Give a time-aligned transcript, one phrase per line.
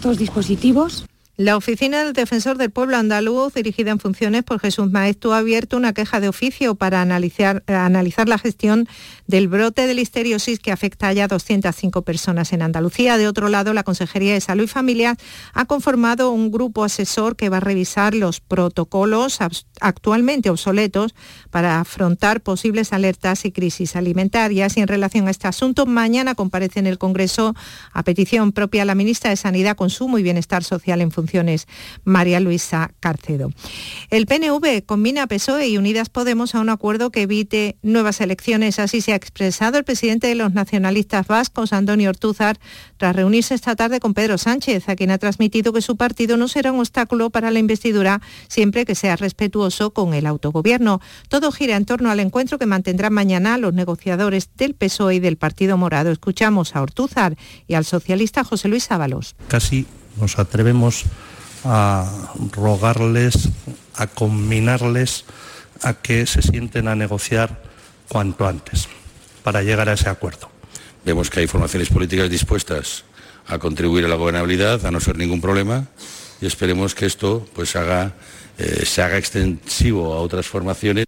[0.00, 1.04] Estos dispositivos
[1.40, 5.78] la Oficina del Defensor del Pueblo Andaluz, dirigida en funciones por Jesús Maestro, ha abierto
[5.78, 8.86] una queja de oficio para analizar, analizar, la gestión
[9.26, 13.16] del brote de listeriosis que afecta ya a 205 personas en Andalucía.
[13.16, 15.16] De otro lado, la Consejería de Salud y Familia
[15.54, 19.38] ha conformado un grupo asesor que va a revisar los protocolos
[19.80, 21.14] actualmente obsoletos
[21.50, 24.76] para afrontar posibles alertas y crisis alimentarias.
[24.76, 27.54] Y en relación a este asunto, mañana comparece en el Congreso
[27.92, 31.40] a petición propia la ministra de Sanidad, Consumo y Bienestar Social en función
[32.04, 33.50] María Luisa Carcedo.
[34.10, 38.78] El PNV combina PSOE y Unidas Podemos a un acuerdo que evite nuevas elecciones.
[38.78, 42.58] Así se ha expresado el presidente de los nacionalistas vascos, Antonio Ortúzar,
[42.96, 46.48] tras reunirse esta tarde con Pedro Sánchez, a quien ha transmitido que su partido no
[46.48, 51.00] será un obstáculo para la investidura siempre que sea respetuoso con el autogobierno.
[51.28, 55.36] Todo gira en torno al encuentro que mantendrán mañana los negociadores del PSOE y del
[55.36, 56.10] Partido Morado.
[56.10, 59.36] Escuchamos a Ortúzar y al socialista José Luis Ábalos.
[59.48, 59.86] Casi
[60.20, 61.04] nos atrevemos
[61.64, 62.10] a
[62.52, 63.50] rogarles,
[63.96, 65.24] a combinarles
[65.82, 67.62] a que se sienten a negociar
[68.08, 68.88] cuanto antes
[69.42, 70.50] para llegar a ese acuerdo.
[71.04, 73.04] Vemos que hay formaciones políticas dispuestas
[73.46, 75.86] a contribuir a la gobernabilidad, a no ser ningún problema,
[76.40, 78.14] y esperemos que esto pues, haga,
[78.60, 81.06] eh, se haga extensivo a otras formaciones.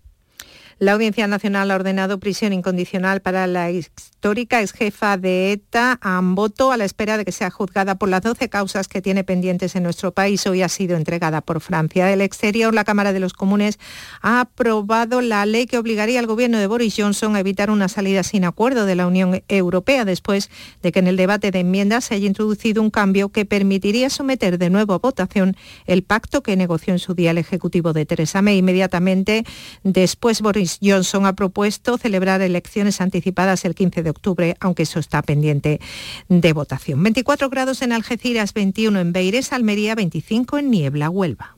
[0.82, 6.72] La Audiencia Nacional ha ordenado prisión incondicional para la histórica ex jefa de ETA, Amboto,
[6.72, 9.84] a la espera de que sea juzgada por las 12 causas que tiene pendientes en
[9.84, 10.44] nuestro país.
[10.48, 12.06] Hoy ha sido entregada por Francia.
[12.06, 13.78] Del exterior, la Cámara de los Comunes
[14.22, 18.24] ha aprobado la ley que obligaría al gobierno de Boris Johnson a evitar una salida
[18.24, 20.50] sin acuerdo de la Unión Europea después
[20.82, 24.58] de que en el debate de enmiendas se haya introducido un cambio que permitiría someter
[24.58, 28.42] de nuevo a votación el pacto que negoció en su día el Ejecutivo de Teresa
[28.42, 28.58] May.
[28.58, 29.44] Inmediatamente
[29.84, 35.22] después Boris Johnson ha propuesto celebrar elecciones anticipadas el 15 de octubre, aunque eso está
[35.22, 35.80] pendiente
[36.28, 37.02] de votación.
[37.02, 41.56] 24 grados en Algeciras, 21 en Beires, Almería, 25 en Niebla, Huelva.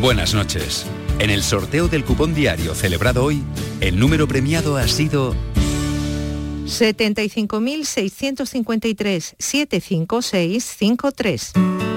[0.00, 0.86] Buenas noches.
[1.18, 3.42] En el sorteo del cupón diario celebrado hoy,
[3.80, 5.34] el número premiado ha sido
[6.64, 11.89] 75.653 75653.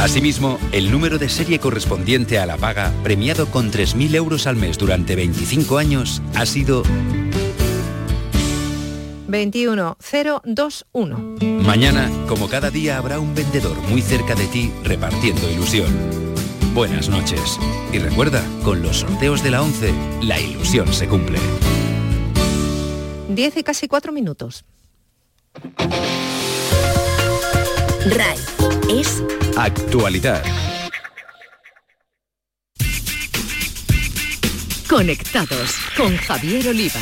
[0.00, 4.78] Asimismo, el número de serie correspondiente a la paga, premiado con 3.000 euros al mes
[4.78, 6.82] durante 25 años, ha sido
[9.28, 11.36] 21021.
[11.62, 15.94] Mañana, como cada día, habrá un vendedor muy cerca de ti repartiendo ilusión.
[16.72, 17.58] Buenas noches.
[17.92, 21.38] Y recuerda, con los sorteos de la 11, la ilusión se cumple.
[23.28, 24.64] 10 y casi 4 minutos.
[28.06, 28.38] RAI
[28.98, 29.22] es
[29.56, 30.42] actualidad.
[34.88, 37.00] Conectados con Javier Oliva.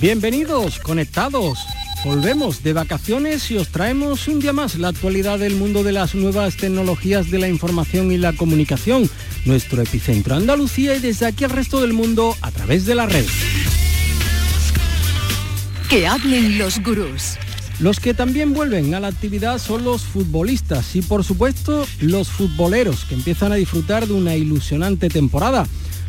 [0.00, 1.58] Bienvenidos, conectados.
[2.04, 6.14] Volvemos de vacaciones y os traemos un día más la actualidad del mundo de las
[6.14, 9.10] nuevas tecnologías de la información y la comunicación,
[9.44, 13.26] nuestro epicentro Andalucía y desde aquí al resto del mundo a través de la red.
[15.90, 17.38] Que hablen los gurús.
[17.78, 23.04] Los que también vuelven a la actividad son los futbolistas y por supuesto los futboleros
[23.04, 25.66] que empiezan a disfrutar de una ilusionante temporada.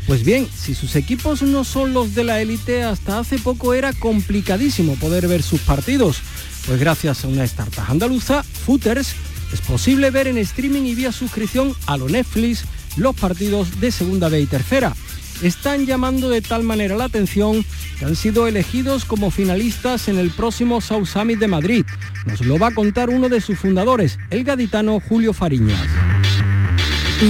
[0.07, 3.91] Pues bien, si sus equipos no son los de la élite, hasta hace poco era
[3.91, 6.21] complicadísimo poder ver sus partidos.
[6.65, 9.13] Pues gracias a una startup andaluza, Footers,
[9.51, 12.63] es posible ver en streaming y vía suscripción a lo Netflix
[12.95, 14.95] los partidos de segunda B y tercera
[15.41, 17.65] están llamando de tal manera la atención
[17.99, 21.85] que han sido elegidos como finalistas en el próximo South Summit de Madrid.
[22.25, 25.87] Nos lo va a contar uno de sus fundadores, el gaditano Julio Fariñas.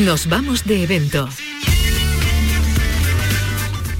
[0.05, 1.29] Nos vamos de evento.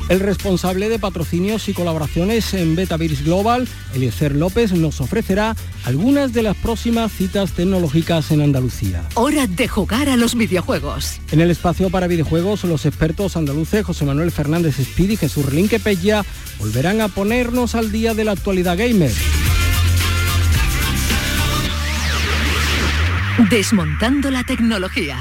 [0.10, 5.54] El responsable de patrocinios y colaboraciones en Betavirs Global, Eliezer López, nos ofrecerá
[5.84, 9.04] algunas de las próximas citas tecnológicas en Andalucía.
[9.16, 11.20] Hora de jugar a los videojuegos.
[11.32, 15.80] En el espacio para videojuegos, los expertos andaluces José Manuel Fernández Speedy y Jesús Relinque
[15.80, 16.24] Pella
[16.58, 19.12] volverán a ponernos al día de la actualidad gamer.
[23.50, 25.20] Desmontando la tecnología.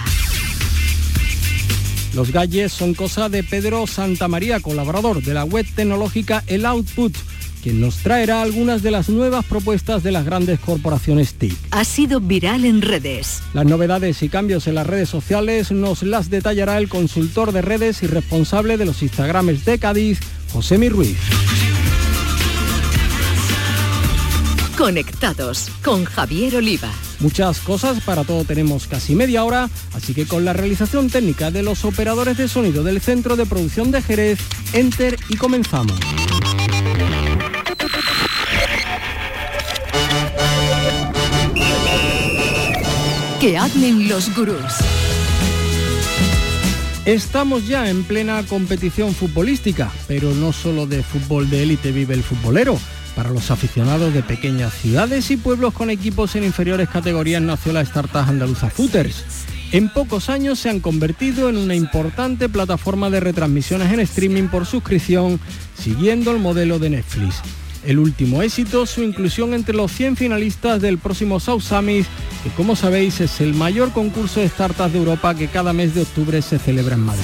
[2.17, 7.15] Los galles son cosa de Pedro Santamaría, colaborador de la web tecnológica El Output,
[7.63, 11.55] quien nos traerá algunas de las nuevas propuestas de las grandes corporaciones TIC.
[11.73, 13.43] Ha sido viral en redes.
[13.53, 18.03] Las novedades y cambios en las redes sociales nos las detallará el consultor de redes
[18.03, 20.19] y responsable de los Instagrames de Cádiz,
[20.55, 21.19] José Mi Ruiz.
[24.77, 26.91] Conectados con Javier Oliva.
[27.21, 31.63] Muchas cosas, para todo tenemos casi media hora, así que con la realización técnica de
[31.63, 34.39] los operadores de sonido del Centro de Producción de Jerez,
[34.75, 35.99] Enter y comenzamos.
[43.41, 44.61] Que hablen los gurús.
[47.07, 52.23] Estamos ya en plena competición futbolística, pero no solo de fútbol de élite vive el
[52.23, 52.79] futbolero.
[53.17, 57.81] Para los aficionados de pequeñas ciudades y pueblos con equipos en inferiores categorías nació la
[57.81, 59.25] startup Andaluza Footers.
[59.73, 64.67] En pocos años se han convertido en una importante plataforma de retransmisiones en streaming por
[64.67, 65.41] suscripción,
[65.77, 67.37] siguiendo el modelo de Netflix.
[67.87, 72.05] El último éxito, su inclusión entre los 100 finalistas del próximo South Summit,
[72.45, 76.03] que como sabéis es el mayor concurso de startups de Europa que cada mes de
[76.03, 77.23] octubre se celebra en Madrid.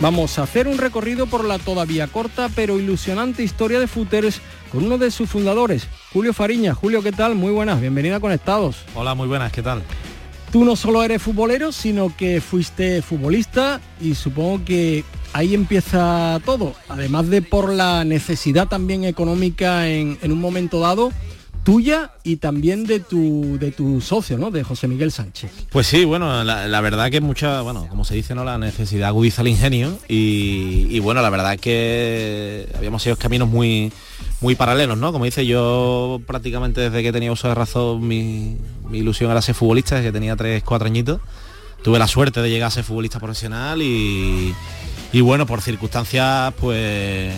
[0.00, 4.84] Vamos a hacer un recorrido por la todavía corta pero ilusionante historia de Footers con
[4.84, 6.74] uno de sus fundadores, Julio Fariña.
[6.74, 7.34] Julio, ¿qué tal?
[7.34, 8.76] Muy buenas, bienvenida a Conectados.
[8.94, 9.82] Hola, muy buenas, ¿qué tal?
[10.52, 16.74] Tú no solo eres futbolero, sino que fuiste futbolista y supongo que ahí empieza todo,
[16.88, 21.10] además de por la necesidad también económica en, en un momento dado
[21.66, 24.52] tuya y también de tu de tu socio, ¿no?
[24.52, 25.50] De José Miguel Sánchez.
[25.70, 28.44] Pues sí, bueno, la, verdad que mucha, bueno, como se dice, ¿no?
[28.44, 33.92] La necesidad agudiza el ingenio y, y bueno, la verdad que habíamos sido caminos muy
[34.40, 35.10] muy paralelos, ¿no?
[35.10, 38.56] Como dice yo prácticamente desde que tenía uso de razón mi,
[38.88, 41.20] mi ilusión era ser futbolista, desde que tenía 3, 4 añitos.
[41.82, 44.54] Tuve la suerte de llegar a ser futbolista profesional y,
[45.12, 47.34] y bueno, por circunstancias pues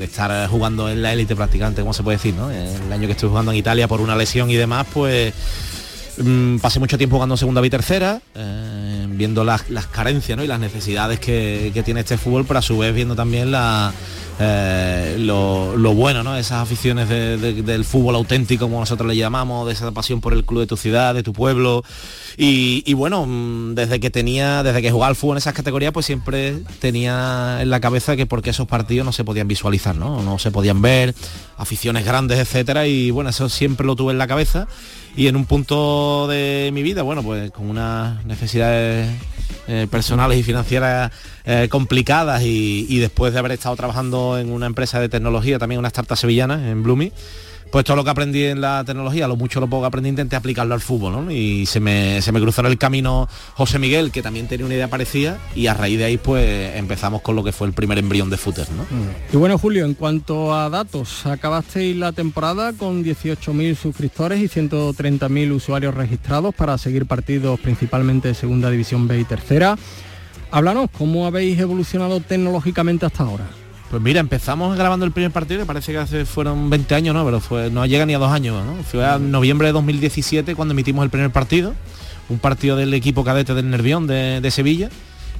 [0.00, 2.50] de estar jugando en la élite prácticamente, como se puede decir, ¿no?
[2.50, 5.32] El año que estuve jugando en Italia por una lesión y demás, pues
[6.18, 8.79] mm, pasé mucho tiempo jugando en segunda y tercera, eh,
[9.20, 10.42] viendo las, las, carencias ¿no?
[10.42, 13.92] y las necesidades que, que, tiene este fútbol, pero a su vez viendo también la,
[14.38, 16.38] eh, lo, lo, bueno, ¿no?
[16.38, 20.32] Esas aficiones de, de, del fútbol auténtico, como nosotros le llamamos, de esa pasión por
[20.32, 21.84] el club de tu ciudad, de tu pueblo.
[22.38, 25.92] Y, y, bueno, mm, desde que tenía, desde que jugaba al fútbol en esas categorías,
[25.92, 30.22] pues siempre tenía en la cabeza que porque esos partidos no se podían visualizar, ¿no?
[30.22, 31.14] No se podían ver,
[31.58, 32.86] aficiones grandes, etcétera.
[32.86, 34.68] Y bueno, eso siempre lo tuve en la cabeza.
[35.16, 39.08] Y en un punto de mi vida, bueno, pues con unas necesidades
[39.68, 41.12] eh, personales y financieras
[41.44, 45.78] eh, complicadas y, y, después de haber estado trabajando en una empresa de tecnología, también
[45.78, 47.12] una startup sevillana en Bloomy,
[47.70, 50.36] pues todo lo que aprendí en la tecnología, lo mucho lo poco que aprendí, intenté
[50.36, 51.30] aplicarlo al fútbol, ¿no?
[51.30, 54.74] Y se me, se me cruzó en el camino José Miguel, que también tenía una
[54.74, 57.98] idea parecida, y a raíz de ahí pues empezamos con lo que fue el primer
[57.98, 58.84] embrión de footer, ¿no?
[59.32, 65.52] Y bueno, Julio, en cuanto a datos, acabasteis la temporada con 18.000 suscriptores y 130.000
[65.52, 69.76] usuarios registrados para seguir partidos principalmente de Segunda División B y Tercera.
[70.50, 73.59] Háblanos, ¿cómo habéis evolucionado tecnológicamente hasta ahora?
[73.90, 77.24] Pues mira, empezamos grabando el primer partido, que parece que hace fueron 20 años, ¿no?
[77.24, 78.80] Pero fue, no llega ni a dos años, ¿no?
[78.84, 81.74] Fue a noviembre de 2017 cuando emitimos el primer partido,
[82.28, 84.90] un partido del equipo cadete del Nervión de, de Sevilla.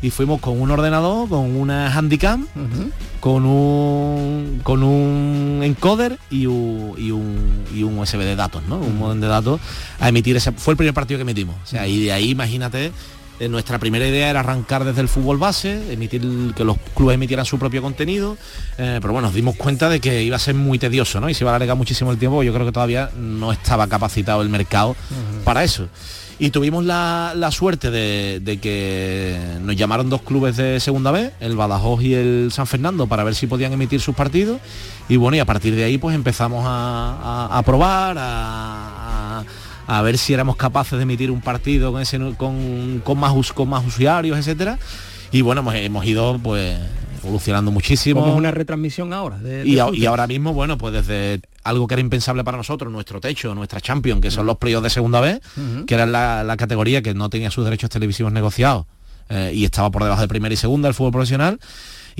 [0.02, 2.90] Y fuimos con un ordenador, con una handicam, uh -huh.
[3.20, 8.78] con un con un encoder y un, y un, y un USB de datos, ¿no?
[8.78, 8.86] Uh -huh.
[8.86, 9.60] Un modem de datos
[10.00, 10.52] a emitir ese.
[10.52, 11.54] Fue el primer partido que emitimos.
[11.62, 12.92] O sea, y de ahí imagínate
[13.40, 16.22] eh, nuestra primera idea era arrancar desde el fútbol base, emitir
[16.54, 18.36] que los clubes emitieran su propio contenido,
[18.78, 21.28] eh, pero bueno, nos dimos cuenta de que iba a ser muy tedioso, ¿no?
[21.30, 24.42] Y se iba a alargar muchísimo el tiempo, yo creo que todavía no estaba capacitado
[24.42, 25.44] el mercado uh -huh.
[25.44, 25.88] para eso.
[26.42, 31.32] Y tuvimos la, la suerte de, de, que nos llamaron dos clubes de segunda vez,
[31.38, 34.58] el Badajoz y el San Fernando, para ver si podían emitir sus partidos.
[35.10, 38.99] Y bueno, y a partir de ahí pues empezamos a, a, a probar, a,
[39.90, 43.68] a ver si éramos capaces de emitir un partido con, ese, con, con, más, con
[43.68, 44.78] más usuarios, etcétera.
[45.32, 46.78] Y bueno, hemos, hemos ido pues
[47.24, 48.20] evolucionando muchísimo.
[48.20, 49.38] Como una retransmisión ahora.
[49.38, 52.92] De, de y, y, ahora mismo, bueno, pues desde algo que era impensable para nosotros,
[52.92, 55.86] nuestro techo, nuestra Champions, que son los playoffs de segunda vez, uh -huh.
[55.86, 58.86] que era la, la, categoría que no tenía sus derechos televisivos negociados
[59.28, 61.58] eh, y estaba por debajo de primera y segunda el fútbol profesional.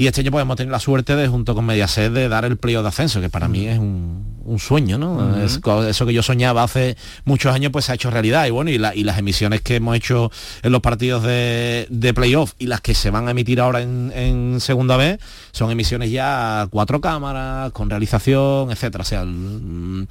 [0.01, 2.85] Y este año podemos tener la suerte de, junto con Mediaset, de dar el periodo
[2.85, 5.13] de ascenso, que para mí es un, un sueño, ¿no?
[5.13, 5.89] Uh -huh.
[5.89, 8.47] eso que yo soñaba hace muchos años, pues se ha hecho realidad.
[8.47, 12.15] Y bueno, y, la, y las emisiones que hemos hecho en los partidos de, de
[12.15, 15.19] playoff y las que se van a emitir ahora en, en, segunda vez,
[15.53, 19.03] son emisiones ya cuatro cámaras, con realización, etcétera.
[19.03, 20.07] O sea, el,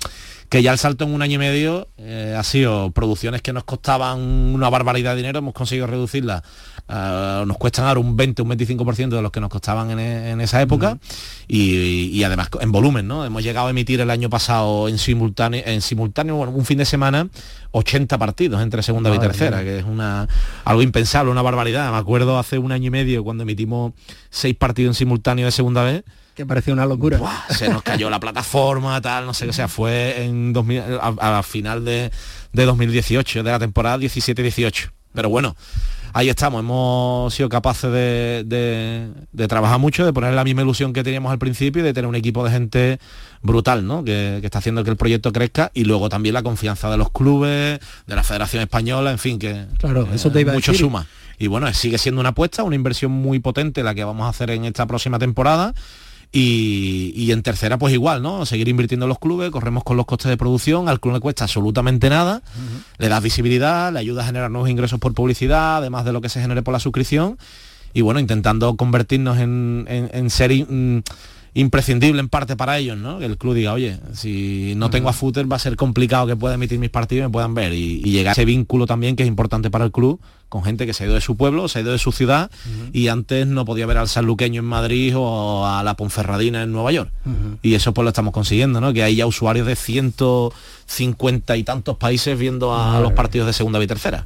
[0.49, 3.63] que ya el salto en un año y medio eh, ha sido producciones que nos
[3.63, 6.41] costaban una barbaridad de dinero, hemos conseguido reducirlas,
[6.89, 10.41] uh, nos cuestan ahora un 20, un 25% de los que nos costaban en, en
[10.41, 11.45] esa época uh -huh.
[11.47, 13.25] y, y, además en volumen, ¿no?
[13.25, 16.85] Hemos llegado a emitir el año pasado en simultáneo, en simultáneo bueno, un fin de
[16.85, 17.27] semana,
[17.71, 19.65] 80 partidos entre segunda Madre y tercera, mía.
[19.65, 20.27] que es una
[20.65, 21.91] algo impensable, una barbaridad.
[21.91, 23.93] Me acuerdo hace un año y medio cuando emitimos
[24.31, 26.03] seis partidos en simultáneo de segunda vez,
[26.35, 27.17] que parecía una locura.
[27.17, 30.81] Buah, se nos cayó la plataforma, tal, no sé qué, o sea, fue en 2000,
[31.01, 32.11] a, a, final de,
[32.53, 34.91] de 2018, de la temporada 17-18.
[35.13, 35.55] Pero bueno,
[36.13, 41.03] ahí estamos, hemos sido capaces de, de, trabajar mucho, de poner la misma ilusión que
[41.03, 42.99] teníamos al principio y de tener un equipo de gente
[43.41, 44.03] brutal, ¿no?
[44.03, 47.79] Que, está haciendo que el proyecto crezca y luego también la confianza de los clubes,
[48.07, 50.85] de la Federación Española, en fin, que claro, eso te iba mucho a decir.
[50.85, 51.07] suma.
[51.39, 54.51] Y bueno, sigue siendo una apuesta, una inversión muy potente la que vamos a hacer
[54.51, 55.73] en esta próxima temporada.
[56.31, 58.45] Y, en tercera pues igual, ¿no?
[58.45, 61.45] Seguir invirtiendo en los clubes, corremos con los costes de producción, al club le cuesta
[61.45, 62.43] absolutamente nada,
[62.99, 66.29] le das visibilidad, le ayuda a generar nuevos ingresos por publicidad, además de lo que
[66.29, 67.39] se genere por la suscripción,
[67.93, 70.51] y bueno, intentando convertirnos en, en, ser
[71.53, 73.19] imprescindible en parte para ellos, ¿no?
[73.19, 76.35] Que el club diga, oye, si no tengo a footer va a ser complicado que
[76.35, 77.73] pueda emitir mis partidos y me puedan ver.
[77.73, 80.93] Y, llegar a ese vínculo también que es importante para el club, con gente que
[80.93, 82.49] se ha ido de su pueblo, se ha ido de su ciudad
[82.91, 86.91] y antes no podía ver al sanluqueño en Madrid o a la Ponferradina en Nueva
[86.91, 87.11] York.
[87.61, 88.93] Y eso pues lo estamos consiguiendo, ¿no?
[88.93, 93.81] Que hay ya usuarios de 150 y tantos países viendo a, los partidos de segunda
[93.83, 94.25] y tercera.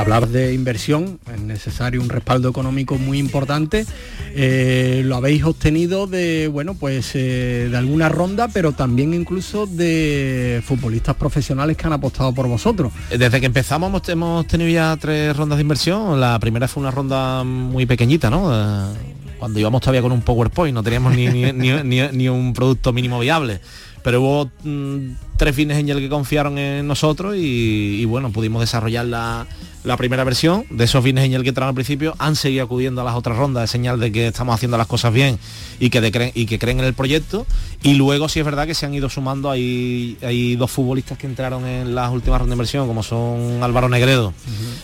[0.00, 3.86] Hablar de inversión, es necesario un respaldo económico muy importante.
[4.34, 10.62] Eh, lo habéis obtenido de, bueno, pues eh, de alguna ronda, pero también incluso de
[10.64, 12.92] futbolistas profesionales que han apostado por vosotros.
[13.10, 16.20] Desde que empezamos hemos, tenido ya tres rondas de inversión.
[16.20, 18.50] La primera fue una ronda muy pequeñita, ¿no?
[18.52, 18.94] Eh,
[19.38, 23.60] cuando íbamos todavía con un PowerPoint, no teníamos ni un producto mínimo viable
[24.02, 29.46] pero hubo mm, tres fines en el que confiaron en nosotros y, bueno, pudimos desarrollar
[29.88, 30.64] la, primera versión.
[30.70, 33.36] De esos fines en el que entraron al principio, han seguido acudiendo a las otras
[33.36, 35.38] rondas de señal de que estamos haciendo las cosas bien
[35.80, 37.46] y que, creen, y que creen en el proyecto.
[37.82, 41.26] Y luego sí es verdad que se han ido sumando, hay, hay dos futbolistas que
[41.26, 44.32] entraron en las últimas rondas de inversión, como son Álvaro Negredo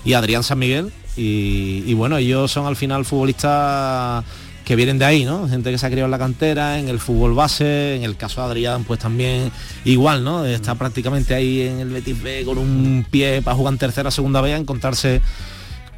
[0.05, 0.93] y Adrián San Miguel.
[1.17, 4.25] Y, y bueno, ellos son al final futbolistas
[4.65, 5.49] que vienen de ahí, ¿no?
[5.49, 8.41] Gente que se ha criado en la cantera, en el fútbol base, en el caso
[8.41, 9.53] de Adrián, pues también
[9.85, 10.45] igual, ¿no?
[10.45, 14.41] Está prácticamente ahí en el Betis B con un pie para jugar en tercera, segunda
[14.41, 15.21] vez, a encontrarse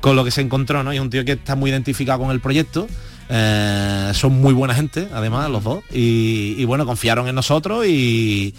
[0.00, 0.92] con lo que se encontró, ¿no?
[0.92, 2.88] Y es un tío que está muy identificado con el proyecto.
[3.28, 5.84] Eh, son muy buena gente, además, los dos.
[5.92, 8.52] Y, bueno, confiaron en nosotros y,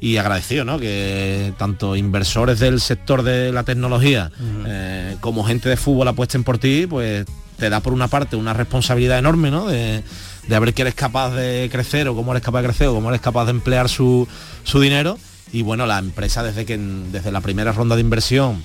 [0.00, 0.78] y agradecido, ¿no?
[0.78, 4.30] Que tanto inversores del sector de la tecnología
[4.66, 7.26] eh, como gente de fútbol apuesten por ti, pues
[7.58, 9.66] te da por una parte una responsabilidad enorme, ¿no?
[9.66, 10.02] De,
[10.48, 13.10] de ver que eres capaz de crecer o cómo eres capaz de crecer o cómo
[13.10, 14.26] eres capaz de emplear su,
[14.74, 15.18] dinero.
[15.52, 18.62] Y bueno, la empresa desde que desde la primera ronda de inversión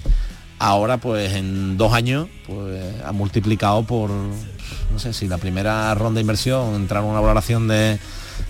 [0.59, 6.19] ahora pues en dos años pues ha multiplicado por no sé si la primera ronda
[6.19, 7.99] de inversión entraron una valoración de,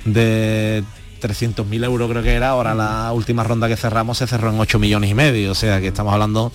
[0.06, 0.84] de
[1.22, 4.78] 300.000 euros creo que era, ahora la última ronda que cerramos se cerró en 8
[4.78, 6.52] millones y medio, o sea que estamos hablando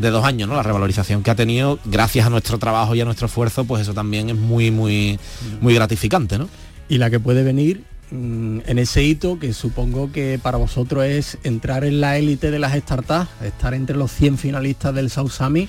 [0.00, 0.56] de dos años, ¿no?
[0.56, 3.94] La revalorización que ha tenido gracias a nuestro trabajo y a nuestro esfuerzo, pues eso
[3.94, 5.18] también es muy, muy,
[5.60, 6.48] muy gratificante, ¿no?
[6.88, 11.38] Y la que puede venir mm, en ese hito que supongo que para vosotros es
[11.44, 15.68] entrar en la élite de las startups, estar entre los 100 finalistas del Sausami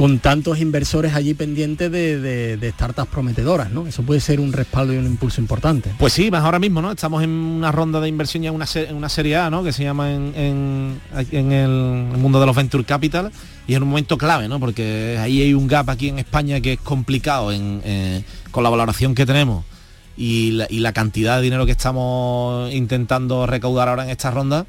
[0.00, 3.86] con tantos inversores allí pendientes de, startups prometedoras, ¿no?
[3.86, 5.92] Eso puede ser un respaldo y un impulso importante.
[5.98, 6.90] Pues sí, más ahora mismo, ¿no?
[6.90, 9.62] Estamos en una ronda de inversión ya en una, una serie A, ¿no?
[9.62, 13.30] Que se llama en, el, mundo de los Venture Capital
[13.68, 14.58] y es un momento clave, ¿no?
[14.58, 19.14] Porque ahí hay un gap aquí en España que es complicado eh, con la valoración
[19.14, 19.66] que tenemos
[20.16, 24.64] y la, cantidad de dinero que estamos intentando recaudar ahora en esta ronda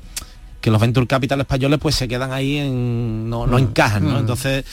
[0.59, 3.61] que los venture capital españoles pues se quedan ahí en no, no mm.
[3.61, 4.11] encajan ¿no?
[4.11, 4.19] Mm.
[4.19, 4.65] entonces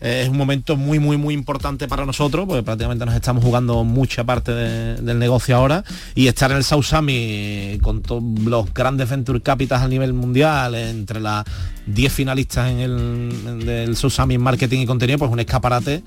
[0.00, 3.84] eh, es un momento muy, muy, muy importante para nosotros, porque prácticamente nos estamos jugando
[3.84, 5.84] mucha parte del negocio ahora,
[6.14, 11.20] y estar en el Sausami con todos los grandes Venture Capitals a nivel mundial, entre
[11.20, 11.44] las
[11.86, 16.02] 10 finalistas en el en marketing y contenido, pues un escaparate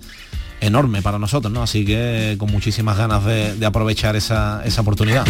[0.61, 1.63] enorme para nosotros, ¿no?
[1.63, 5.25] Así que con muchísimas ganas de, aprovechar esa, esa oportunidad.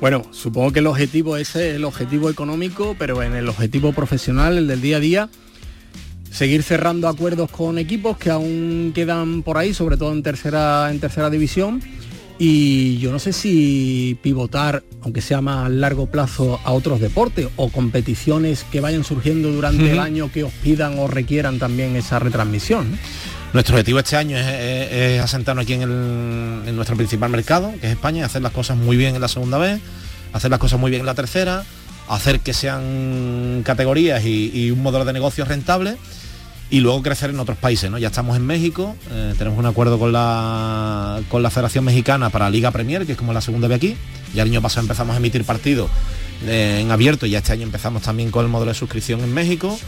[0.00, 4.56] Bueno, supongo que el objetivo ese es el objetivo económico, pero en el objetivo profesional,
[4.56, 5.28] el del día a día,
[6.30, 11.00] seguir cerrando acuerdos con equipos que aún quedan por ahí, sobre todo en tercera, en
[11.00, 11.82] tercera división.
[12.38, 17.48] Y yo no sé si pivotar, aunque sea más a largo plazo, a otros deportes
[17.56, 22.20] o competiciones que vayan surgiendo durante el año que os pidan o requieran también esa
[22.20, 22.96] retransmisión.
[23.52, 28.42] Nuestro objetivo este año es, asentarnos aquí en, nuestro principal mercado, que es España, hacer
[28.42, 29.80] las cosas muy bien en la segunda vez,
[30.34, 31.64] hacer las cosas muy bien en la tercera,
[32.08, 35.96] hacer que sean categorías y, un modelo de negocio rentable
[36.70, 37.90] y luego crecer en otros países.
[37.98, 42.50] Ya estamos en México, eh, tenemos un acuerdo con la, con la Federación Mexicana para
[42.50, 43.96] Liga Premier, que es como la segunda vez aquí.
[44.34, 45.88] Ya el año pasado empezamos a emitir partidos
[46.46, 49.32] eh, en abierto y ya este año empezamos también con el modelo de suscripción en
[49.32, 49.78] México.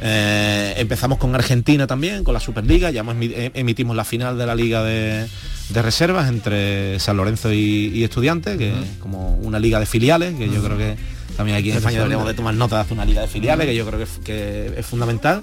[0.00, 4.54] Eh, empezamos con Argentina también, con la Superliga, ya eh, emitimos la final de la
[4.54, 5.26] Liga de,
[5.74, 10.62] Reservas entre San Lorenzo y, Estudiantes, que es como una liga de filiales, que yo
[10.62, 10.96] creo que
[11.36, 13.74] También aquí en España deberíamos de tomar nota de hacer una liga de filiales, que
[13.74, 15.42] yo creo que es, que es fundamental.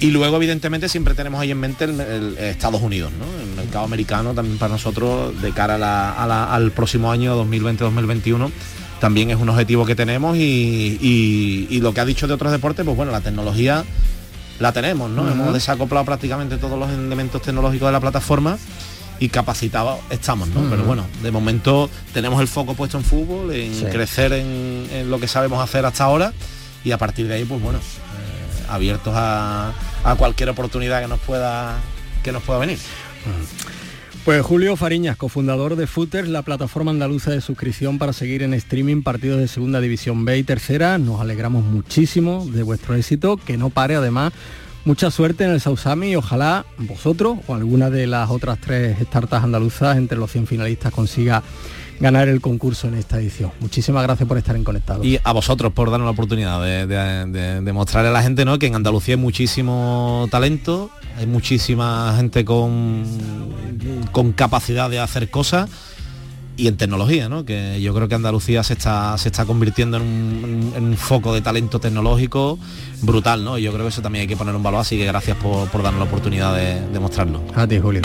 [0.00, 3.24] Y luego, evidentemente, siempre tenemos ahí en mente el, Estados Unidos, ¿no?
[3.42, 8.50] El mercado americano también para nosotros de cara al próximo año 2020-2021
[9.00, 12.96] también es un objetivo que tenemos y, lo que ha dicho de otros deportes, pues
[12.96, 13.84] bueno, la tecnología
[14.58, 15.30] la tenemos, ¿no?
[15.30, 18.58] Hemos desacoplado prácticamente todos los elementos tecnológicos de la plataforma
[19.20, 20.68] y capacitados estamos, ¿no?
[20.68, 25.28] Pero bueno, de momento tenemos el foco puesto en fútbol, en crecer en, lo que
[25.28, 26.32] sabemos hacer hasta ahora
[26.84, 29.72] y a partir de ahí, pues bueno, eh, abiertos a,
[30.16, 31.76] cualquier oportunidad que nos pueda
[32.22, 32.78] que nos pueda venir.
[34.28, 39.00] Pues Julio Fariñas, cofundador de Footers, la plataforma andaluza de suscripción para seguir en streaming
[39.00, 40.98] partidos de Segunda División B y Tercera.
[40.98, 44.34] Nos alegramos muchísimo de vuestro éxito, que no pare además.
[44.84, 49.44] Mucha suerte en el Sausami y ojalá vosotros o alguna de las otras tres startups
[49.44, 51.42] andaluzas entre los 100 finalistas consiga
[52.00, 53.50] ganar el concurso en esta edición.
[53.60, 55.04] Muchísimas gracias por estar en Conectado.
[55.04, 58.58] Y a vosotros por darnos la oportunidad de, mostrarle a la gente ¿no?
[58.58, 63.04] que en Andalucía hay muchísimo talento, hay muchísima gente con,
[64.12, 65.68] con capacidad de hacer cosas
[66.56, 67.44] y en tecnología, ¿no?
[67.44, 71.78] que yo creo que Andalucía se está, se está convirtiendo en un, foco de talento
[71.78, 72.58] tecnológico
[73.02, 73.56] brutal, ¿no?
[73.58, 75.68] Y yo creo que eso también hay que poner un valor, así que gracias por,
[75.68, 77.44] por darnos la oportunidad de, de mostrarlo.
[77.54, 78.02] A ti, Julio.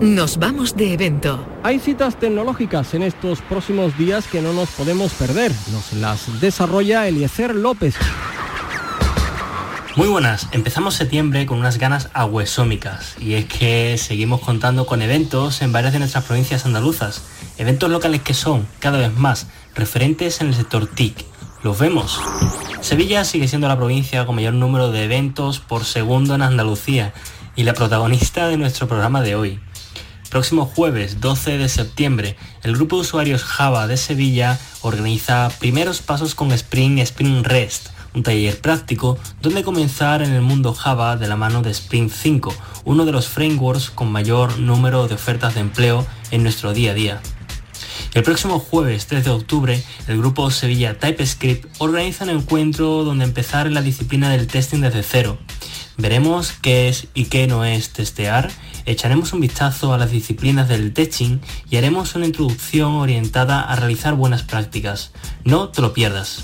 [0.00, 1.44] Nos vamos de evento.
[1.64, 5.52] Hay citas tecnológicas en estos próximos días que no nos podemos perder.
[5.72, 7.96] Nos las desarrolla Eliezer López.
[9.96, 15.62] Muy buenas, empezamos septiembre con unas ganas aguesómicas y es que seguimos contando con eventos
[15.62, 17.24] en varias de nuestras provincias andaluzas,
[17.56, 21.24] eventos locales que son, cada vez más, referentes en el sector TIC.
[21.64, 22.20] Los vemos.
[22.82, 27.12] Sevilla sigue siendo la provincia con mayor número de eventos por segundo en Andalucía
[27.56, 29.60] y la protagonista de nuestro programa de hoy.
[30.30, 36.34] Próximo jueves 12 de septiembre, el grupo de usuarios Java de Sevilla organiza primeros pasos
[36.34, 41.36] con Spring Spring REST, un taller práctico donde comenzar en el mundo Java de la
[41.36, 46.06] mano de Spring 5, uno de los frameworks con mayor número de ofertas de empleo
[46.30, 47.20] en nuestro día a día.
[48.12, 53.66] El próximo jueves 3 de octubre, el grupo Sevilla TypeScript organiza un encuentro donde empezar
[53.66, 55.38] en la disciplina del testing desde cero.
[55.96, 58.50] Veremos qué es y qué no es testear
[58.90, 61.38] echaremos un vistazo a las disciplinas del teaching
[61.70, 65.12] y haremos una introducción orientada a realizar buenas prácticas.
[65.44, 66.42] No te lo pierdas.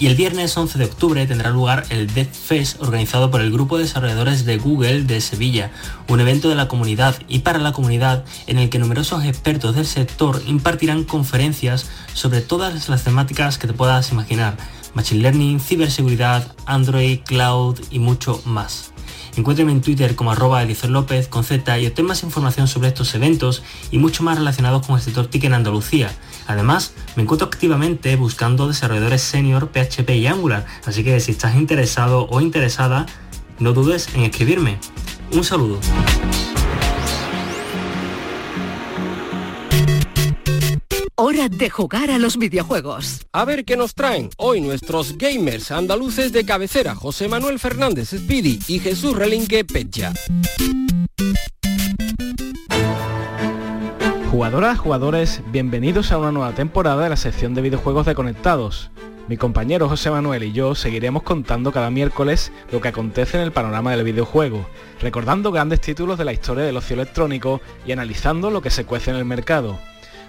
[0.00, 3.76] Y el viernes 11 de octubre tendrá lugar el Dev Fest organizado por el grupo
[3.76, 5.72] de desarrolladores de Google de Sevilla,
[6.06, 9.86] un evento de la comunidad y para la comunidad en el que numerosos expertos del
[9.86, 14.56] sector impartirán conferencias sobre todas las temáticas que te puedas imaginar,
[14.94, 18.92] Machine Learning, ciberseguridad, Android, Cloud y mucho más.
[19.38, 23.62] Encuéntrame en Twitter como arroba López con Z y obtén más información sobre estos eventos
[23.92, 26.10] y mucho más relacionados con el sector TIC en Andalucía.
[26.48, 32.26] Además, me encuentro activamente buscando desarrolladores senior PHP y Angular, así que si estás interesado
[32.28, 33.06] o interesada,
[33.60, 34.80] no dudes en escribirme.
[35.30, 35.78] Un saludo.
[41.30, 43.26] Hora de jugar a los videojuegos.
[43.32, 48.60] A ver qué nos traen hoy nuestros gamers andaluces de cabecera, José Manuel Fernández Speedy
[48.66, 50.14] y Jesús Relinque Pecha.
[54.30, 58.90] Jugadoras, jugadores, bienvenidos a una nueva temporada de la sección de videojuegos de Conectados.
[59.28, 63.52] Mi compañero José Manuel y yo seguiremos contando cada miércoles lo que acontece en el
[63.52, 64.66] panorama del videojuego,
[65.02, 69.10] recordando grandes títulos de la historia del ocio electrónico y analizando lo que se cuece
[69.10, 69.78] en el mercado.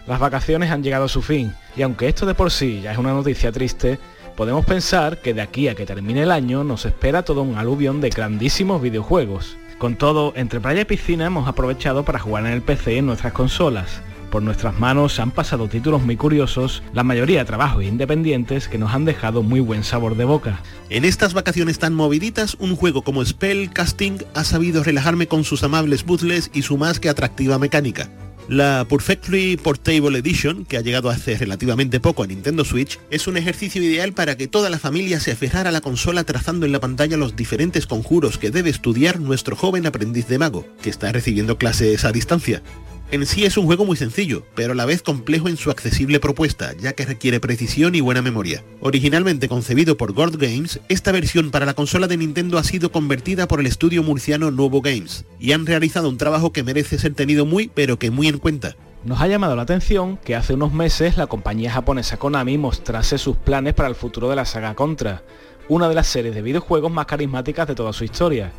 [0.09, 2.97] Las vacaciones han llegado a su fin y aunque esto de por sí ya es
[2.97, 3.99] una noticia triste,
[4.35, 8.01] podemos pensar que de aquí a que termine el año nos espera todo un aluvión
[8.01, 9.55] de grandísimos videojuegos.
[9.77, 13.05] Con todo, entre playa y piscina hemos aprovechado para jugar en el PC y en
[13.05, 14.01] nuestras consolas.
[14.31, 19.05] Por nuestras manos han pasado títulos muy curiosos, la mayoría trabajos independientes que nos han
[19.05, 20.59] dejado muy buen sabor de boca.
[20.89, 25.61] En estas vacaciones tan moviditas, un juego como Spell Casting ha sabido relajarme con sus
[25.61, 28.09] amables puzzles y su más que atractiva mecánica.
[28.49, 33.37] La Perfectly Portable Edition, que ha llegado hace relativamente poco a Nintendo Switch, es un
[33.37, 36.79] ejercicio ideal para que toda la familia se aferrara a la consola trazando en la
[36.79, 41.59] pantalla los diferentes conjuros que debe estudiar nuestro joven aprendiz de mago, que está recibiendo
[41.59, 42.63] clases a distancia.
[43.11, 46.19] En sí es un juego muy sencillo, pero a la vez complejo en su accesible
[46.19, 48.63] propuesta, ya que requiere precisión y buena memoria.
[48.81, 53.47] Originalmente concebido por Gord Games, esta versión para la consola de Nintendo ha sido convertida
[53.47, 57.47] por el estudio murciano Nuevo Games, y han realizado un trabajo que merece ser tenido
[57.47, 58.75] muy pero que muy en cuenta.
[59.03, 63.37] Nos ha llamado la atención que hace unos meses la compañía japonesa Konami mostrase sus
[63.37, 65.23] planes para el futuro de la saga Contra,
[65.67, 68.51] una de las series de videojuegos más carismáticas de toda su historia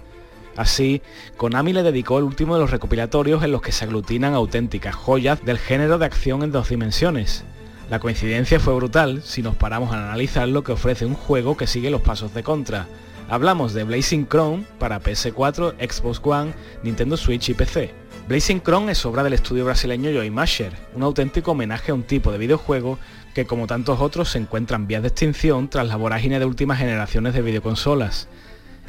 [0.60, 1.00] Así,
[1.38, 5.42] Konami le dedicó el último de los recopilatorios en los que se aglutinan auténticas joyas
[5.42, 7.44] del género de acción en dos dimensiones.
[7.88, 11.66] La coincidencia fue brutal si nos paramos a analizar lo que ofrece un juego que
[11.66, 12.88] sigue los pasos de Contra.
[13.30, 17.94] Hablamos de Blazing Chrome para PS4, Xbox One, Nintendo Switch y PC.
[18.28, 22.32] Blazing Chrome es obra del estudio brasileño Joy Masher, un auténtico homenaje a un tipo
[22.32, 22.98] de videojuego
[23.34, 26.78] que como tantos otros se encuentra en vías de extinción tras la vorágine de últimas
[26.78, 28.28] generaciones de videoconsolas.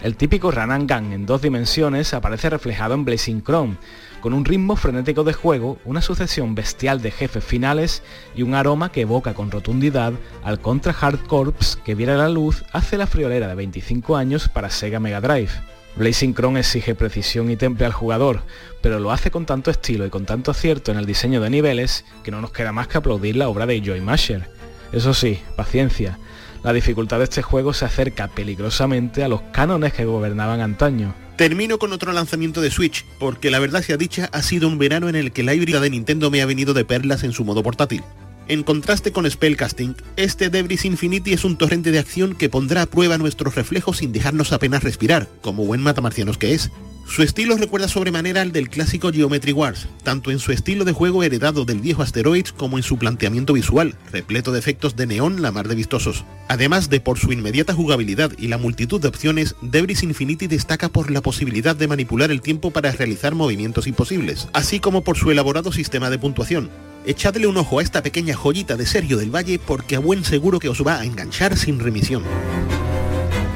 [0.01, 3.77] El típico gun en dos dimensiones aparece reflejado en Blazing Chrome,
[4.19, 8.01] con un ritmo frenético de juego, una sucesión bestial de jefes finales
[8.35, 12.63] y un aroma que evoca con rotundidad al Contra Hard Corps que viera la luz
[12.71, 15.51] hace la friolera de 25 años para Sega Mega Drive.
[15.95, 18.41] Blazing Chrome exige precisión y temple al jugador,
[18.81, 22.05] pero lo hace con tanto estilo y con tanto acierto en el diseño de niveles
[22.23, 24.49] que no nos queda más que aplaudir la obra de Joy Masher.
[24.91, 26.17] Eso sí, paciencia,
[26.63, 31.13] la dificultad de este juego se acerca peligrosamente a los cánones que gobernaban antaño.
[31.36, 35.10] Termino con otro lanzamiento de Switch, porque la verdad sea dicha, ha sido un verano
[35.10, 37.63] en el que la híbrida de Nintendo me ha venido de perlas en su modo
[37.63, 38.04] portátil.
[38.47, 42.86] En contraste con Spellcasting, este Debris Infinity es un torrente de acción que pondrá a
[42.86, 46.69] prueba nuestros reflejos sin dejarnos apenas respirar, como buen matamarcianos que es.
[47.07, 51.23] Su estilo recuerda sobremanera al del clásico Geometry Wars, tanto en su estilo de juego
[51.23, 55.51] heredado del viejo Asteroids como en su planteamiento visual, repleto de efectos de neón la
[55.51, 56.23] mar de vistosos.
[56.47, 61.11] Además de por su inmediata jugabilidad y la multitud de opciones, Debris Infinity destaca por
[61.11, 65.73] la posibilidad de manipular el tiempo para realizar movimientos imposibles, así como por su elaborado
[65.73, 66.69] sistema de puntuación.
[67.05, 70.59] Echadle un ojo a esta pequeña joyita de Sergio del Valle porque a buen seguro
[70.59, 72.23] que os va a enganchar sin remisión.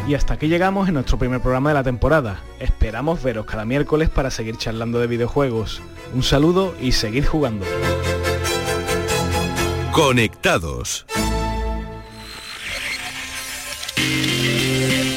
[0.07, 2.39] Y hasta aquí llegamos en nuestro primer programa de la temporada.
[2.59, 5.81] Esperamos veros cada miércoles para seguir charlando de videojuegos.
[6.13, 7.65] Un saludo y seguid jugando.
[9.91, 11.05] Conectados.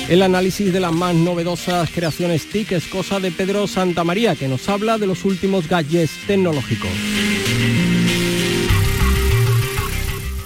[0.08, 4.66] El análisis de las más novedosas creaciones TIC es cosa de Pedro Santamaría, que nos
[4.70, 6.88] habla de los últimos gadgets tecnológicos.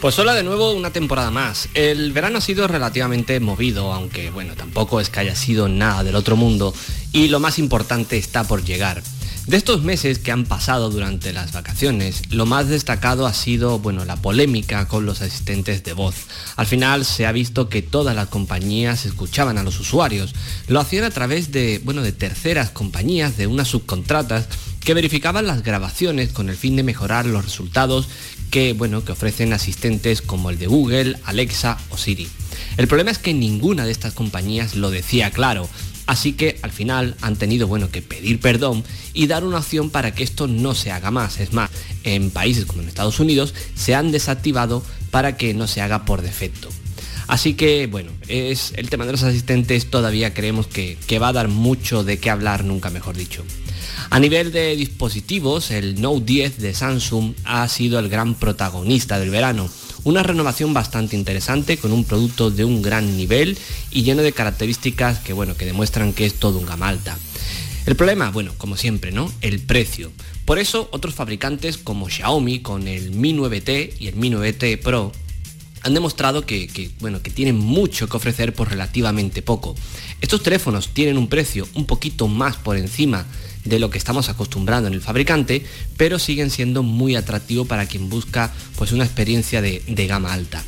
[0.02, 1.68] Pues hola de nuevo una temporada más.
[1.74, 6.16] El verano ha sido relativamente movido, aunque bueno, tampoco es que haya sido nada del
[6.16, 6.74] otro mundo,
[7.12, 9.00] y lo más importante está por llegar.
[9.46, 14.04] De estos meses que han pasado durante las vacaciones, lo más destacado ha sido, bueno,
[14.04, 16.16] la polémica con los asistentes de voz.
[16.56, 20.34] Al final se ha visto que todas las compañías escuchaban a los usuarios.
[20.66, 24.48] Lo hacían a través de, bueno, de terceras compañías, de unas subcontratas
[24.84, 28.08] que verificaban las grabaciones con el fin de mejorar los resultados
[28.50, 32.28] que, bueno, que ofrecen asistentes como el de Google, Alexa o Siri.
[32.76, 35.68] El problema es que ninguna de estas compañías lo decía claro,
[36.06, 40.14] así que al final han tenido bueno, que pedir perdón y dar una opción para
[40.14, 41.40] que esto no se haga más.
[41.40, 41.70] Es más,
[42.04, 46.22] en países como en Estados Unidos se han desactivado para que no se haga por
[46.22, 46.68] defecto.
[47.28, 51.32] Así que bueno, es el tema de los asistentes todavía creemos que, que va a
[51.32, 53.44] dar mucho de qué hablar, nunca mejor dicho.
[54.12, 59.31] A nivel de dispositivos, el Note 10 de Samsung ha sido el gran protagonista del
[59.31, 59.70] verano.
[60.05, 63.57] Una renovación bastante interesante con un producto de un gran nivel
[63.90, 67.18] y lleno de características que, bueno, que demuestran que es todo un gama alta.
[67.87, 69.33] El problema, bueno, como siempre, ¿no?
[69.40, 70.12] El precio.
[70.44, 75.11] Por eso otros fabricantes como Xiaomi con el Mi 9T y el Mi 9T Pro
[75.85, 79.75] han demostrado que, que, bueno, que tienen mucho que ofrecer por relativamente poco.
[80.20, 83.27] Estos teléfonos tienen un precio un poquito más por encima
[83.64, 85.64] de lo que estamos acostumbrando en el fabricante,
[85.96, 90.62] pero siguen siendo muy atractivos para quien busca pues, una experiencia de, gama alta.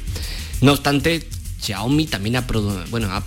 [0.61, 1.27] No obstante,
[1.61, 2.47] Xiaomi también ha,
[2.91, 3.25] bueno, ha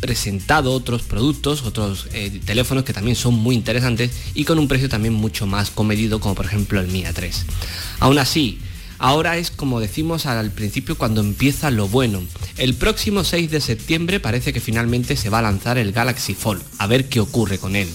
[0.00, 4.88] presentado otros productos, otros eh, teléfonos que también son muy interesantes y con un precio
[4.88, 7.32] también mucho más comedido, como por ejemplo el Mi A3.
[8.00, 8.58] Aún así,
[9.02, 12.22] Ahora es como decimos al principio cuando empieza lo bueno.
[12.58, 16.62] El próximo 6 de septiembre parece que finalmente se va a lanzar el Galaxy Fold,
[16.76, 17.88] a ver qué ocurre con él.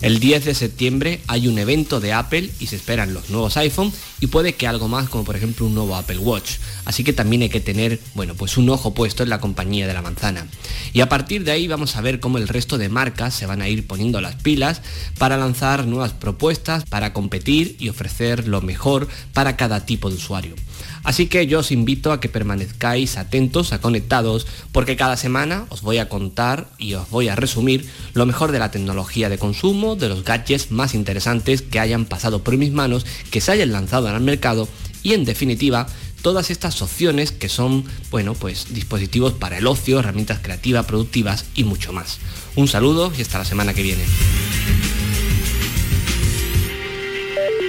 [0.00, 3.92] El 10 de septiembre hay un evento de Apple y se esperan los nuevos iPhone
[4.20, 6.58] y puede que algo más como por ejemplo un nuevo Apple Watch.
[6.84, 9.94] Así que también hay que tener, bueno, pues un ojo puesto en la compañía de
[9.94, 10.46] la manzana.
[10.92, 13.60] Y a partir de ahí vamos a ver cómo el resto de marcas se van
[13.60, 14.82] a ir poniendo las pilas
[15.18, 20.54] para lanzar nuevas propuestas, para competir y ofrecer lo mejor para cada tipo de usuario.
[21.08, 25.80] Así que yo os invito a que permanezcáis atentos, a conectados, porque cada semana os
[25.80, 29.96] voy a contar y os voy a resumir lo mejor de la tecnología de consumo,
[29.96, 34.06] de los gadgets más interesantes que hayan pasado por mis manos, que se hayan lanzado
[34.06, 34.68] al mercado
[35.02, 35.86] y en definitiva
[36.20, 41.64] todas estas opciones que son, bueno, pues dispositivos para el ocio, herramientas creativas, productivas y
[41.64, 42.18] mucho más.
[42.54, 44.04] Un saludo y hasta la semana que viene.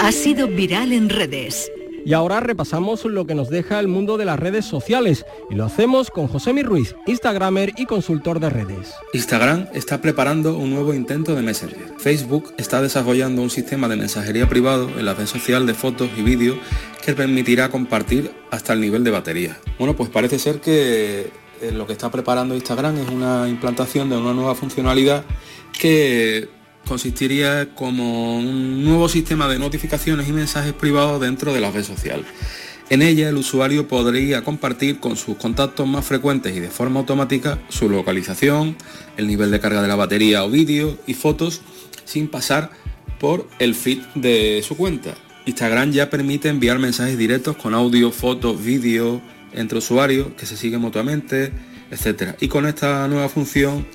[0.01, 1.71] Ha sido viral en redes
[2.05, 5.65] Y ahora repasamos lo que nos deja el mundo de las redes sociales y lo
[5.65, 8.93] hacemos con José Mi Ruiz, Instagramer y consultor de redes.
[9.13, 11.93] Instagram está preparando un nuevo intento de Messenger.
[11.97, 16.21] Facebook está desarrollando un sistema de mensajería privado en la red social de fotos y
[16.21, 16.57] vídeos
[17.03, 19.57] que permitirá compartir hasta el nivel de batería.
[19.77, 21.31] Bueno, pues parece ser que
[21.61, 25.23] eh, lo que está preparando Instagram es una implantación de una nueva funcionalidad
[25.77, 26.49] que
[26.89, 32.25] consistiría como un nuevo sistema de notificaciones y mensajes privados dentro de la red social.
[32.89, 37.59] En ella el usuario podría compartir con sus contactos más frecuentes y de forma automática
[37.69, 38.75] su localización,
[39.15, 41.61] el nivel de carga de la batería o vídeo y fotos
[42.05, 42.71] sin pasar
[43.19, 45.13] por el feed de su cuenta.
[45.45, 49.21] Instagram ya permite enviar mensajes directos con audio, fotos, vídeos
[49.53, 51.51] entre usuarios que se siguen mutuamente,
[51.91, 52.35] etc.
[52.39, 53.85] Y con esta nueva función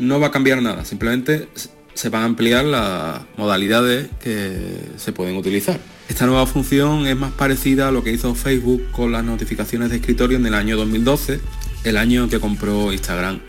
[0.00, 1.46] no va a cambiar nada, simplemente
[1.94, 5.78] se van a ampliar las modalidades que se pueden utilizar.
[6.08, 9.96] Esta nueva función es más parecida a lo que hizo Facebook con las notificaciones de
[9.96, 11.40] escritorio en el año 2012,
[11.84, 13.40] el año que compró Instagram.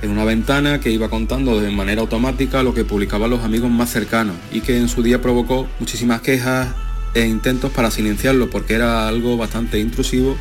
[0.00, 3.90] En una ventana que iba contando de manera automática lo que publicaban los amigos más
[3.90, 6.68] cercanos y que en su día provocó muchísimas quejas
[7.14, 10.36] e intentos para silenciarlo porque era algo bastante intrusivo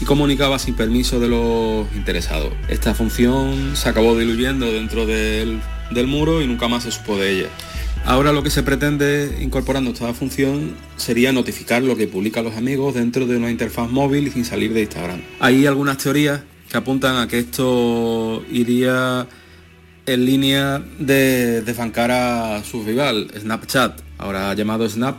[0.00, 2.52] y comunicaba sin permiso de los interesados.
[2.68, 7.32] Esta función se acabó diluyendo dentro del del muro y nunca más se supo de
[7.32, 7.48] ella.
[8.04, 12.94] Ahora lo que se pretende incorporando esta función sería notificar lo que publican los amigos
[12.94, 15.20] dentro de una interfaz móvil y sin salir de Instagram.
[15.40, 19.26] Hay algunas teorías que apuntan a que esto iría
[20.06, 25.18] en línea de desbancar a su rival, Snapchat, ahora llamado Snap,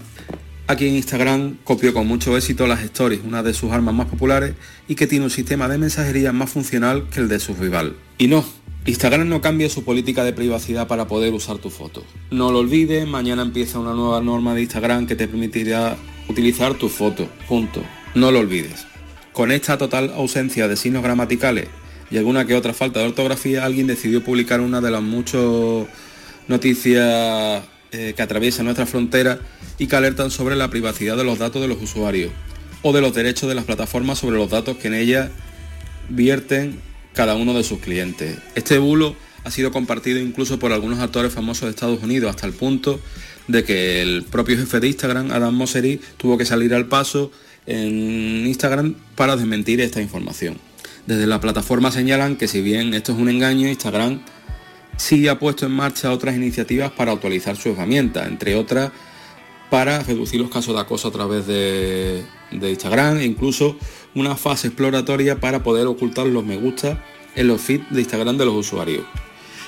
[0.70, 4.54] Aquí en Instagram copió con mucho éxito las stories, una de sus armas más populares
[4.88, 7.96] y que tiene un sistema de mensajería más funcional que el de su rival.
[8.20, 8.46] Y no,
[8.86, 12.04] Instagram no cambia su política de privacidad para poder usar tu foto.
[12.30, 16.88] No lo olvides, mañana empieza una nueva norma de Instagram que te permitirá utilizar tu
[16.88, 17.28] foto.
[17.48, 17.82] Punto.
[18.14, 18.86] No lo olvides.
[19.34, 21.68] Con esta total ausencia de signos gramaticales
[22.12, 25.42] y alguna que otra falta de ortografía, alguien decidió publicar una de las muchas
[26.48, 29.40] noticias eh, que atraviesan nuestra frontera
[29.78, 32.32] y que alertan sobre la privacidad de los datos de los usuarios
[32.82, 35.30] o de los derechos de las plataformas sobre los datos que en ellas
[36.10, 36.80] vierten
[37.14, 38.38] cada uno de sus clientes.
[38.56, 42.54] Este bulo ha sido compartido incluso por algunos actores famosos de Estados Unidos hasta el
[42.54, 43.00] punto
[43.48, 47.32] de que el propio jefe de Instagram, Adam Mosseri, tuvo que salir al paso
[47.66, 50.58] en Instagram para desmentir esta información.
[51.08, 54.22] Desde la plataforma señalan que si bien esto es un engaño, Instagram
[55.00, 58.92] sí ha puesto en marcha otras iniciativas para actualizar su herramienta, entre otras
[59.70, 63.78] para reducir los casos de acoso a través de, Instagram e incluso
[64.16, 67.04] una fase exploratoria para poder ocultar los me gusta
[67.36, 69.04] en los feeds de Instagram de los usuarios.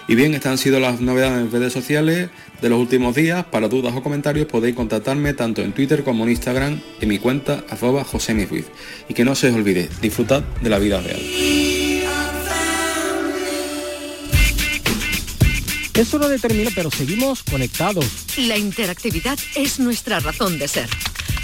[0.07, 3.45] Y bien, estas han sido las novedades en redes sociales de los últimos días.
[3.45, 7.63] Para dudas o comentarios podéis contactarme tanto en Twitter como en Instagram en mi cuenta
[7.69, 8.05] arroba
[9.07, 11.70] Y que no se os olvide, disfrutad de la vida real.
[15.93, 18.05] Es hora de terminar, pero seguimos conectados.
[18.37, 20.89] La interactividad es nuestra razón de ser.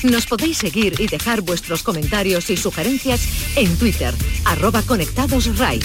[0.03, 4.13] Nos podéis seguir y dejar vuestros comentarios y sugerencias en Twitter,
[4.45, 5.79] arroba conectados RAI,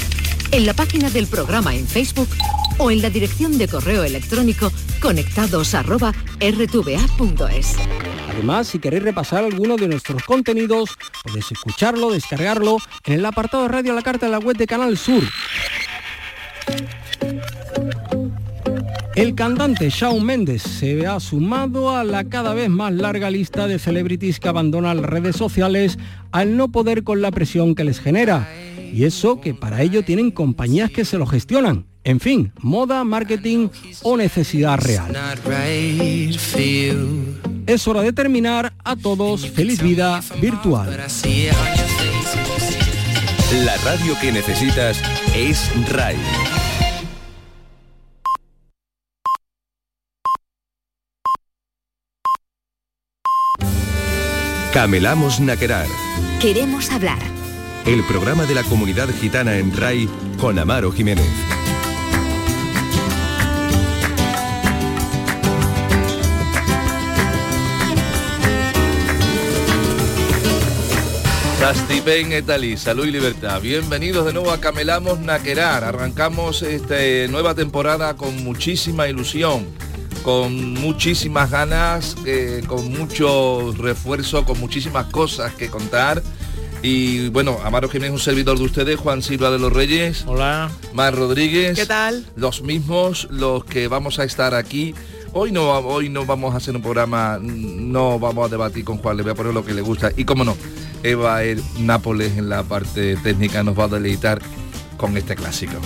[0.52, 2.28] en la página del programa en Facebook
[2.78, 4.70] o en la dirección de correo electrónico
[5.00, 7.76] conectados arroba rtva.es.
[8.30, 13.68] Además, si queréis repasar alguno de nuestros contenidos, podéis escucharlo, descargarlo en el apartado de
[13.68, 15.22] Radio a la Carta de la web de Canal Sur.
[19.14, 23.78] El cantante Shawn Mendes se ha sumado a la cada vez más larga lista de
[23.78, 25.98] celebrities que abandonan redes sociales
[26.30, 28.48] al no poder con la presión que les genera.
[28.92, 31.84] Y eso que para ello tienen compañías que se lo gestionan.
[32.04, 33.68] En fin, moda, marketing
[34.02, 35.14] o necesidad real.
[37.66, 38.72] Es hora de terminar.
[38.82, 40.90] A todos, feliz vida virtual.
[43.64, 45.00] La radio que necesitas
[45.34, 46.61] es RAI.
[54.72, 55.86] Camelamos Naquerar.
[56.40, 57.18] Queremos hablar.
[57.84, 60.08] El programa de la comunidad gitana en RAI
[60.40, 61.26] con Amaro Jiménez.
[71.58, 73.60] Sastipen Etali, salud y libertad.
[73.60, 75.84] Bienvenidos de nuevo a Camelamos Naquerar.
[75.84, 76.96] Arrancamos esta
[77.28, 79.66] nueva temporada con muchísima ilusión
[80.22, 86.22] con muchísimas ganas, eh, con mucho refuerzo, con muchísimas cosas que contar.
[86.82, 90.24] Y bueno, Amaro Jiménez, un servidor de ustedes, Juan Silva de los Reyes.
[90.26, 90.70] Hola.
[90.92, 91.78] Mar Rodríguez.
[91.78, 92.26] ¿Qué tal?
[92.34, 94.94] Los mismos, los que vamos a estar aquí
[95.34, 99.16] Hoy no, hoy no vamos a hacer un programa, no vamos a debatir con Juan,
[99.16, 100.12] le voy a poner lo que le gusta.
[100.14, 100.54] Y cómo no,
[101.02, 104.42] Eva el Nápoles en la parte técnica nos va a deleitar
[104.98, 105.80] con este clásico.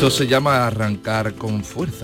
[0.00, 1.98] Esto se llama arrancar con fuerza.